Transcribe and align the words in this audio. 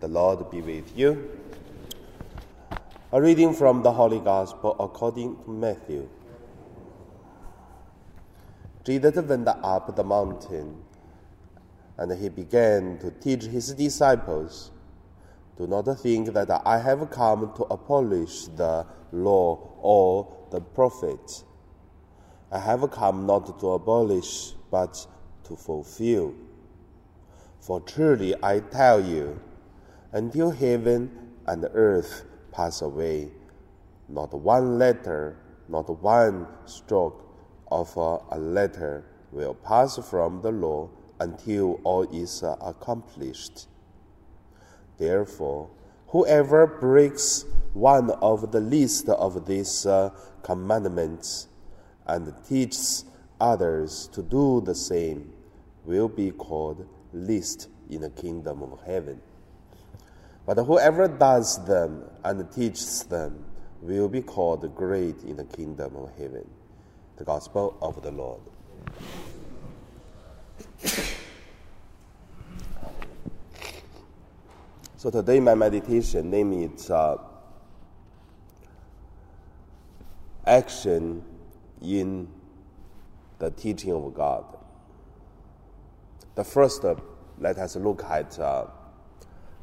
The 0.00 0.08
Lord 0.08 0.50
be 0.50 0.62
with 0.62 0.96
you. 0.96 1.28
A 3.12 3.20
reading 3.20 3.52
from 3.52 3.82
the 3.82 3.92
Holy 3.92 4.18
Gospel 4.18 4.74
according 4.80 5.36
to 5.44 5.50
Matthew. 5.50 6.08
Jesus 8.82 9.14
went 9.16 9.46
up 9.46 9.94
the 9.94 10.02
mountain, 10.02 10.82
and 11.98 12.12
he 12.12 12.30
began 12.30 12.96
to 13.00 13.10
teach 13.10 13.42
his 13.44 13.74
disciples 13.74 14.70
Do 15.58 15.66
not 15.66 15.84
think 16.00 16.32
that 16.32 16.50
I 16.64 16.78
have 16.78 17.10
come 17.10 17.52
to 17.56 17.64
abolish 17.64 18.46
the 18.46 18.86
law 19.12 19.58
or 19.82 20.34
the 20.50 20.62
prophets. 20.62 21.44
I 22.50 22.58
have 22.58 22.90
come 22.90 23.26
not 23.26 23.60
to 23.60 23.72
abolish, 23.72 24.54
but 24.70 25.06
to 25.44 25.56
fulfill. 25.56 26.32
For 27.60 27.80
truly 27.80 28.34
I 28.42 28.60
tell 28.60 29.04
you, 29.04 29.38
until 30.12 30.50
heaven 30.50 31.10
and 31.46 31.68
earth 31.72 32.24
pass 32.52 32.82
away, 32.82 33.30
not 34.08 34.34
one 34.34 34.78
letter, 34.78 35.36
not 35.68 35.88
one 36.02 36.46
stroke 36.66 37.26
of 37.70 37.96
a 37.96 38.38
letter 38.38 39.04
will 39.30 39.54
pass 39.54 39.98
from 40.08 40.42
the 40.42 40.50
law 40.50 40.88
until 41.20 41.80
all 41.84 42.02
is 42.12 42.42
accomplished. 42.42 43.68
Therefore, 44.98 45.70
whoever 46.08 46.66
breaks 46.66 47.44
one 47.72 48.10
of 48.10 48.50
the 48.50 48.60
least 48.60 49.08
of 49.08 49.46
these 49.46 49.86
uh, 49.86 50.10
commandments 50.42 51.46
and 52.06 52.34
teaches 52.48 53.04
others 53.40 54.08
to 54.12 54.22
do 54.22 54.60
the 54.60 54.74
same 54.74 55.32
will 55.84 56.08
be 56.08 56.30
called 56.32 56.86
least 57.12 57.68
in 57.88 58.00
the 58.00 58.10
kingdom 58.10 58.62
of 58.62 58.80
heaven. 58.84 59.20
But 60.50 60.64
whoever 60.64 61.06
does 61.06 61.64
them 61.64 62.02
and 62.24 62.50
teaches 62.50 63.04
them 63.04 63.44
will 63.82 64.08
be 64.08 64.20
called 64.20 64.74
great 64.74 65.22
in 65.22 65.36
the 65.36 65.44
kingdom 65.44 65.94
of 65.94 66.10
heaven. 66.18 66.44
The 67.18 67.24
Gospel 67.24 67.78
of 67.80 68.02
the 68.02 68.10
Lord. 68.10 68.40
So 74.96 75.10
today 75.12 75.38
my 75.38 75.54
meditation 75.54 76.32
name 76.32 76.52
is 76.52 76.90
uh, 76.90 77.18
action 80.44 81.22
in 81.80 82.26
the 83.38 83.52
teaching 83.52 83.92
of 83.92 84.12
God. 84.14 84.44
The 86.34 86.42
first, 86.42 86.84
uh, 86.84 86.96
let 87.38 87.56
us 87.58 87.76
look 87.76 88.02
at 88.02 88.36
uh, 88.40 88.64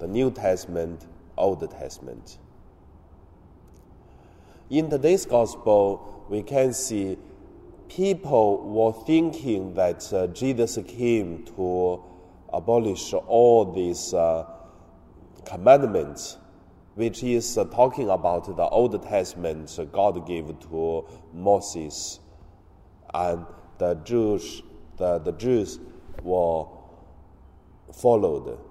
the 0.00 0.08
New 0.08 0.30
Testament, 0.30 1.06
Old 1.36 1.70
Testament. 1.70 2.38
In 4.70 4.88
today's 4.88 5.26
gospel, 5.26 6.24
we 6.30 6.42
can 6.42 6.72
see 6.72 7.18
people 7.88 8.62
were 8.66 8.92
thinking 9.04 9.74
that 9.74 10.10
uh, 10.12 10.26
Jesus 10.28 10.78
came 10.88 11.44
to 11.56 12.02
abolish 12.50 13.12
all 13.12 13.72
these 13.72 14.14
uh, 14.14 14.46
commandments, 15.44 16.38
which 16.94 17.22
is 17.22 17.58
uh, 17.58 17.64
talking 17.66 18.08
about 18.08 18.56
the 18.56 18.68
Old 18.68 19.02
Testament 19.02 19.78
God 19.92 20.26
gave 20.26 20.46
to 20.70 21.06
Moses, 21.34 22.20
and 23.12 23.44
the 23.76 23.94
Jews, 23.96 24.62
the, 24.96 25.18
the 25.18 25.32
Jews 25.32 25.78
were 26.22 26.64
followed. 27.92 28.69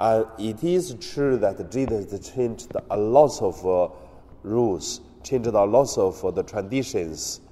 And 0.00 0.26
it 0.38 0.64
is 0.64 0.96
true 0.98 1.36
that 1.36 1.70
Jesus 1.70 2.30
changed 2.30 2.72
a 2.90 2.96
lot 2.96 3.42
of 3.42 3.66
uh, 3.66 3.94
rules, 4.42 5.02
changed 5.22 5.48
a 5.48 5.62
lot 5.62 5.98
of 5.98 6.24
uh, 6.24 6.30
the 6.30 6.42
traditions 6.42 7.42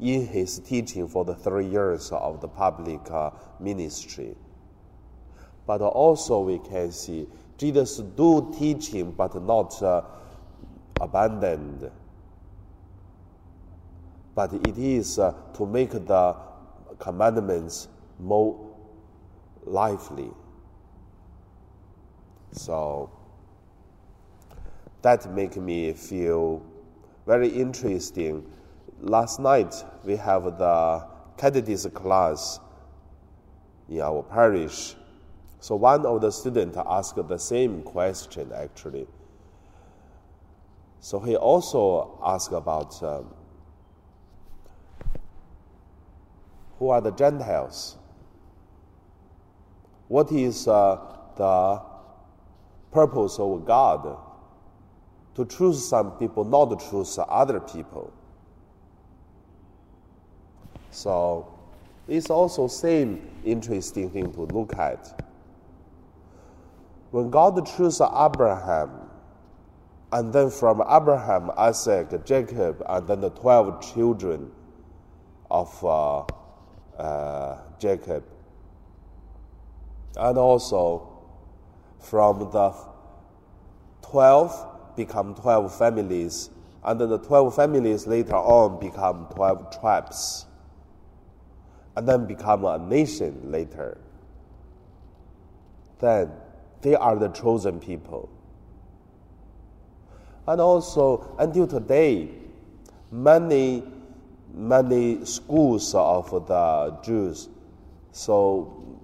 in 0.00 0.26
his 0.26 0.58
teaching 0.60 1.06
for 1.06 1.26
the 1.26 1.34
three 1.34 1.66
years 1.66 2.10
of 2.12 2.40
the 2.40 2.48
public 2.48 3.00
uh, 3.10 3.30
ministry. 3.60 4.34
But 5.66 5.82
also 5.82 6.40
we 6.40 6.60
can 6.60 6.92
see 6.92 7.26
Jesus 7.58 7.98
do 7.98 8.54
teaching, 8.58 9.12
but 9.12 9.34
not 9.42 9.82
uh, 9.82 10.00
abandoned. 10.98 11.90
But 14.34 14.54
it 14.54 14.78
is 14.78 15.18
uh, 15.18 15.34
to 15.58 15.66
make 15.66 15.90
the 15.90 16.36
commandments 16.98 17.88
more 18.18 18.74
lively. 19.66 20.30
So 22.52 23.10
that 25.02 25.32
make 25.32 25.56
me 25.56 25.92
feel 25.92 26.62
very 27.26 27.48
interesting. 27.48 28.44
Last 29.00 29.38
night 29.38 29.74
we 30.04 30.16
have 30.16 30.44
the 30.58 31.06
catechism 31.36 31.92
class 31.92 32.60
in 33.88 34.00
our 34.00 34.22
parish. 34.22 34.96
So 35.60 35.76
one 35.76 36.06
of 36.06 36.20
the 36.20 36.30
students 36.30 36.78
asked 36.86 37.16
the 37.16 37.38
same 37.38 37.82
question 37.82 38.50
actually. 38.54 39.06
So 41.00 41.20
he 41.20 41.36
also 41.36 42.18
asked 42.24 42.52
about 42.52 43.00
um, 43.02 43.34
who 46.78 46.90
are 46.90 47.00
the 47.00 47.12
Gentiles? 47.12 47.96
What 50.08 50.32
is 50.32 50.66
uh, 50.66 50.98
the 51.36 51.82
purpose 52.90 53.38
of 53.38 53.64
God 53.64 54.16
to 55.34 55.44
choose 55.44 55.86
some 55.86 56.12
people, 56.12 56.44
not 56.44 56.78
to 56.78 56.90
choose 56.90 57.18
other 57.28 57.60
people? 57.60 58.12
So 60.90 61.58
it's 62.08 62.30
also 62.30 62.66
same 62.66 63.28
interesting 63.44 64.10
thing 64.10 64.32
to 64.32 64.42
look 64.42 64.76
at. 64.78 65.22
When 67.10 67.30
God 67.30 67.64
chose 67.76 68.00
Abraham, 68.00 68.90
and 70.12 70.32
then 70.32 70.50
from 70.50 70.82
Abraham, 70.88 71.50
Isaac, 71.56 72.24
Jacob, 72.24 72.82
and 72.88 73.06
then 73.06 73.20
the 73.20 73.30
twelve 73.30 73.80
children 73.94 74.50
of 75.50 75.84
uh, 75.84 76.24
uh, 76.98 77.58
Jacob, 77.78 78.24
and 80.16 80.38
also 80.38 81.07
from 82.00 82.50
the 82.50 82.74
12 84.02 84.96
become 84.96 85.34
12 85.34 85.76
families, 85.76 86.50
and 86.84 87.00
the 87.00 87.18
12 87.18 87.54
families 87.54 88.06
later 88.06 88.36
on 88.36 88.80
become 88.80 89.26
12 89.34 89.80
tribes, 89.80 90.46
and 91.96 92.08
then 92.08 92.26
become 92.26 92.64
a 92.64 92.78
nation 92.78 93.40
later. 93.44 93.98
Then 95.98 96.30
they 96.80 96.94
are 96.94 97.16
the 97.16 97.28
chosen 97.28 97.80
people. 97.80 98.28
And 100.46 100.60
also, 100.60 101.36
until 101.38 101.66
today, 101.66 102.30
many, 103.10 103.82
many 104.54 105.24
schools 105.26 105.94
of 105.94 106.30
the 106.46 106.98
Jews, 107.02 107.48
so 108.12 108.97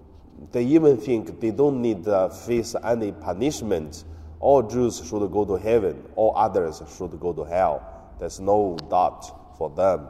they 0.52 0.64
even 0.64 0.96
think 0.96 1.40
they 1.40 1.50
don't 1.50 1.80
need 1.80 2.04
to 2.04 2.30
face 2.30 2.74
any 2.84 3.12
punishment. 3.12 4.04
All 4.40 4.62
Jews 4.62 5.02
should 5.08 5.26
go 5.30 5.44
to 5.44 5.54
heaven, 5.54 6.04
all 6.16 6.34
others 6.36 6.82
should 6.96 7.18
go 7.18 7.32
to 7.32 7.44
hell. 7.44 8.14
There's 8.18 8.40
no 8.40 8.76
doubt 8.90 9.56
for 9.56 9.70
them. 9.70 10.08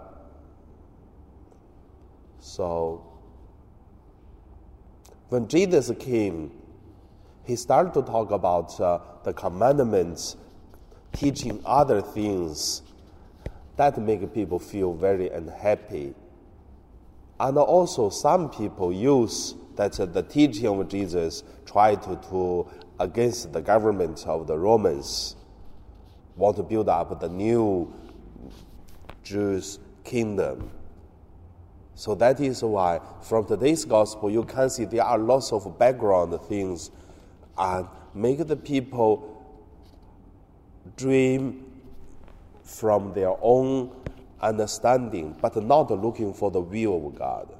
So, 2.40 3.02
when 5.28 5.48
Jesus 5.48 5.90
came, 5.98 6.50
he 7.44 7.56
started 7.56 7.94
to 7.94 8.02
talk 8.02 8.30
about 8.30 8.78
uh, 8.80 8.98
the 9.22 9.32
commandments, 9.32 10.36
teaching 11.12 11.60
other 11.64 12.00
things 12.00 12.82
that 13.76 13.98
make 13.98 14.32
people 14.34 14.58
feel 14.58 14.94
very 14.94 15.28
unhappy. 15.30 16.14
And 17.40 17.58
also, 17.58 18.10
some 18.10 18.50
people 18.50 18.92
use 18.92 19.54
that 19.76 19.92
the 20.12 20.22
teaching 20.22 20.66
of 20.66 20.88
Jesus 20.88 21.42
tried 21.66 22.02
to, 22.04 22.16
to 22.30 22.68
against 23.00 23.52
the 23.52 23.60
government 23.60 24.24
of 24.26 24.46
the 24.46 24.56
Romans, 24.56 25.36
want 26.36 26.56
to 26.56 26.62
build 26.62 26.88
up 26.88 27.20
the 27.20 27.28
new 27.28 27.92
Jewish 29.22 29.78
kingdom. 30.04 30.70
So 31.96 32.14
that 32.16 32.40
is 32.40 32.62
why 32.62 33.00
from 33.22 33.46
today's 33.46 33.84
gospel 33.84 34.30
you 34.30 34.44
can 34.44 34.68
see 34.68 34.84
there 34.84 35.04
are 35.04 35.18
lots 35.18 35.52
of 35.52 35.78
background 35.78 36.38
things 36.42 36.90
and 37.56 37.86
make 38.14 38.44
the 38.46 38.56
people 38.56 39.30
dream 40.96 41.64
from 42.62 43.12
their 43.14 43.34
own 43.40 43.90
understanding, 44.40 45.36
but 45.40 45.56
not 45.56 45.90
looking 45.90 46.34
for 46.34 46.50
the 46.50 46.60
will 46.60 47.08
of 47.08 47.18
God. 47.18 47.54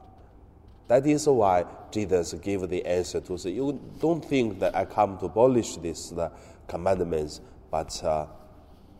That 0.88 1.06
is 1.06 1.26
why 1.26 1.64
Jesus 1.90 2.34
gave 2.34 2.68
the 2.68 2.84
answer 2.84 3.20
to 3.20 3.38
say, 3.38 3.50
You 3.50 3.80
don't 4.00 4.24
think 4.24 4.58
that 4.60 4.76
I 4.76 4.84
come 4.84 5.18
to 5.18 5.26
abolish 5.26 5.76
these 5.76 6.12
uh, 6.12 6.30
commandments, 6.68 7.40
but 7.70 8.02
uh, 8.04 8.26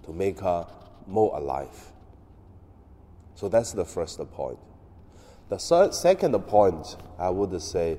to 0.05 0.13
make 0.13 0.41
her 0.41 0.67
more 1.07 1.37
alive. 1.37 1.93
So 3.35 3.49
that's 3.49 3.73
the 3.73 3.85
first 3.85 4.19
point. 4.33 4.59
The 5.49 5.59
third, 5.59 5.95
second 5.95 6.39
point, 6.47 6.97
I 7.19 7.29
would 7.29 7.61
say, 7.61 7.99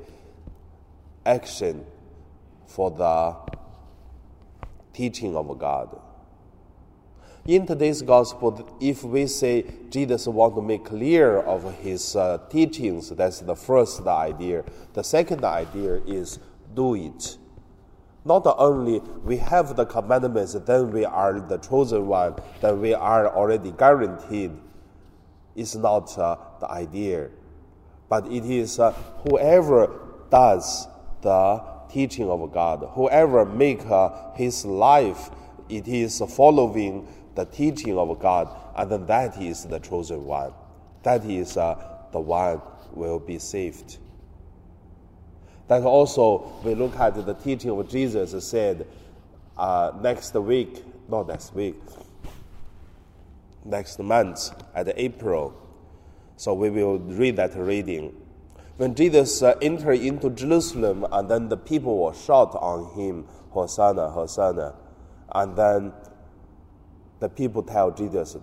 action 1.26 1.86
for 2.68 2.90
the 2.90 3.36
teaching 4.94 5.36
of 5.36 5.60
God. 5.60 6.00
In 7.48 7.68
today's 7.68 8.02
gospel, 8.02 8.76
if 8.80 9.04
we 9.04 9.28
say 9.28 9.66
Jesus 9.92 10.26
want 10.26 10.56
to 10.56 10.64
make 10.64 10.86
clear 10.86 11.38
of 11.42 11.76
his 11.76 12.16
uh, 12.16 12.40
teachings, 12.50 13.12
that's 13.12 13.42
the 13.42 13.56
first 13.56 14.02
idea. 14.08 14.64
The 14.94 15.04
second 15.04 15.44
idea 15.44 16.02
is 16.08 16.40
do 16.74 16.96
it. 16.96 17.38
Not 18.26 18.48
only 18.58 18.98
we 19.24 19.38
have 19.38 19.76
the 19.76 19.86
commandments, 19.86 20.54
then 20.54 20.90
we 20.90 21.06
are 21.06 21.40
the 21.40 21.60
chosen 21.60 22.08
one, 22.08 22.34
then 22.62 22.82
we 22.82 22.96
are 22.96 23.30
already 23.30 23.72
guaranteed. 23.74 24.50
It's 25.56 25.76
not 25.76 26.18
uh, 26.18 26.38
the 26.60 26.72
idea, 26.72 27.30
but 28.10 28.26
it 28.26 28.46
is 28.46 28.80
uh, 28.80 28.92
whoever 29.30 29.92
does 30.32 30.88
the 31.22 31.62
teaching 31.92 32.28
of 32.28 32.52
God, 32.52 32.90
whoever 32.94 33.46
make 33.46 33.86
uh, 33.86 34.34
his 34.34 34.66
life, 34.66 35.30
it 35.70 35.88
is 35.88 36.24
following 36.36 37.08
the 37.36 37.46
teaching 37.46 37.98
of 37.98 38.20
God, 38.20 38.50
and 38.76 38.90
then 38.90 39.06
that 39.08 39.42
is 39.42 39.66
the 39.66 39.80
chosen 39.80 40.26
one. 40.26 40.54
That 41.04 41.24
is 41.26 41.58
uh, 41.58 41.76
the 42.12 42.20
one 42.20 42.62
will 42.94 43.20
be 43.20 43.38
saved. 43.40 43.98
That 45.68 45.84
also, 45.84 46.54
we 46.64 46.76
look 46.76 46.96
at 46.98 47.26
the 47.26 47.34
teaching 47.34 47.72
of 47.72 47.90
Jesus 47.90 48.48
said 48.48 48.88
uh, 49.58 49.92
next 50.02 50.34
week, 50.36 50.84
not 51.10 51.28
next 51.28 51.54
week, 51.54 51.76
next 53.64 54.00
month 54.00 54.52
at 54.74 54.92
April. 54.96 55.62
So 56.38 56.54
we 56.54 56.70
will 56.70 57.00
read 57.00 57.38
that 57.38 57.56
reading. 57.56 58.16
When 58.78 58.94
Jesus 58.94 59.42
uh, 59.42 59.56
entered 59.62 60.02
into 60.02 60.30
Jerusalem, 60.30 61.06
and 61.12 61.30
then 61.30 61.50
the 61.50 61.58
people 61.58 61.98
were 61.98 62.14
shout 62.14 62.54
on 62.56 62.94
him, 62.94 63.26
Hosanna, 63.52 64.10
Hosanna. 64.10 64.76
And 65.34 65.56
then 65.56 65.94
the 67.20 67.30
people 67.30 67.64
tell 67.64 67.92
Jesus, 67.92 68.38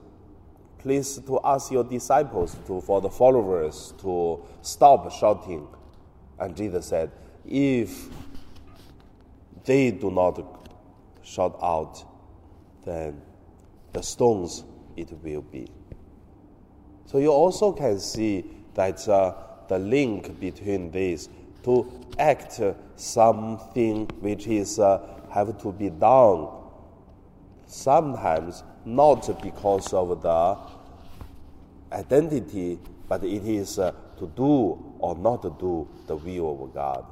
please 0.79 1.19
to 1.19 1.41
ask 1.45 1.71
your 1.71 1.85
disciples 1.85 2.57
to, 2.67 2.81
for 2.81 3.01
the 3.01 3.11
followers 3.11 3.95
to 3.99 4.43
stop 4.63 5.11
shouting. 5.13 5.67
And 6.39 6.57
Jesus 6.57 6.87
said, 6.87 7.11
if 7.45 8.09
they 9.65 9.91
do 9.91 10.11
not 10.11 10.69
shout 11.23 11.59
out, 11.63 12.05
then 12.85 13.21
the 13.93 14.03
stones 14.03 14.65
it 14.97 15.13
will 15.23 15.43
be. 15.43 15.69
So 17.07 17.19
you 17.19 17.31
also 17.31 17.73
can 17.73 18.01
see 18.01 18.45
that 18.75 19.07
uh, 19.09 19.35
the 19.69 19.79
link 19.79 20.41
between 20.41 20.91
these 20.91 21.29
to 21.65 22.07
act 22.19 22.61
something 22.97 24.07
which 24.21 24.47
is 24.47 24.79
uh, 24.79 25.01
have 25.31 25.61
to 25.63 25.73
be 25.73 25.91
done 25.91 26.49
sometimes 27.73 28.63
not 28.85 29.43
because 29.43 29.93
of 29.93 30.23
the 30.23 30.59
identity, 31.93 32.79
but 33.09 33.25
it 33.25 33.45
is 33.47 33.79
uh, 33.79 33.93
to 34.19 34.27
do 34.29 34.79
or 34.99 35.17
not 35.17 35.43
to 35.43 35.57
do 35.59 35.89
the 36.07 36.17
will 36.17 36.65
of 36.65 36.75
God. 36.75 37.07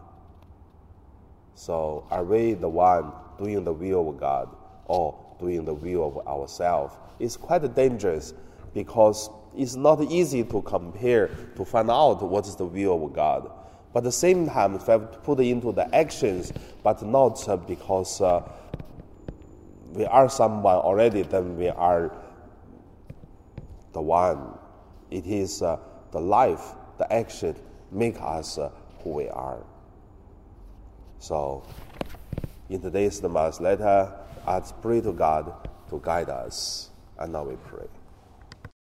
So, 1.54 2.06
are 2.10 2.24
we 2.24 2.54
the 2.54 2.68
one 2.68 3.12
doing 3.38 3.64
the 3.64 3.72
will 3.72 4.10
of 4.10 4.20
God 4.20 4.48
or 4.86 5.18
doing 5.38 5.64
the 5.64 5.74
will 5.74 6.06
of 6.06 6.26
ourselves? 6.26 6.94
It's 7.18 7.36
quite 7.36 7.74
dangerous 7.74 8.32
because 8.74 9.30
it's 9.56 9.76
not 9.76 10.02
easy 10.02 10.44
to 10.44 10.62
compare 10.62 11.28
to 11.56 11.64
find 11.64 11.90
out 11.90 12.22
what 12.22 12.46
is 12.46 12.56
the 12.56 12.64
will 12.64 13.04
of 13.04 13.12
God. 13.12 13.50
But 13.92 14.00
at 14.00 14.04
the 14.04 14.12
same 14.12 14.46
time, 14.46 14.78
have 14.78 15.10
to 15.12 15.18
put 15.18 15.40
into 15.40 15.72
the 15.72 15.92
actions, 15.94 16.52
but 16.82 17.02
not 17.02 17.46
uh, 17.48 17.56
because 17.56 18.20
uh, 18.20 18.48
we 19.92 20.06
are 20.06 20.28
someone 20.28 20.76
already, 20.76 21.22
then 21.22 21.56
we 21.56 21.68
are 21.68 22.12
the 23.92 24.00
one. 24.00 24.58
It 25.10 25.26
is 25.26 25.62
uh, 25.62 25.78
the 26.12 26.20
life, 26.20 26.74
the 26.98 27.12
action 27.12 27.56
make 27.90 28.16
us 28.20 28.58
uh, 28.58 28.70
who 29.02 29.10
we 29.10 29.28
are. 29.28 29.64
So, 31.18 31.64
in 32.68 32.80
today's 32.80 33.22
Mass, 33.22 33.60
let 33.60 33.80
us 33.80 34.72
pray 34.80 35.00
to 35.00 35.12
God 35.12 35.68
to 35.90 36.00
guide 36.02 36.30
us. 36.30 36.90
And 37.18 37.32
now 37.32 37.44
we 37.44 37.56
pray. 37.56 37.99